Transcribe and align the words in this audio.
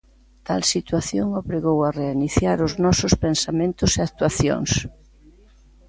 Tal 0.47 0.61
situación 0.73 1.27
obrigou 1.41 1.77
a 1.83 1.89
reiniciar 2.01 2.57
os 2.67 2.73
nosos 2.83 3.13
pensamentos 3.25 3.91
e 3.93 3.99
actuacións. 4.03 4.71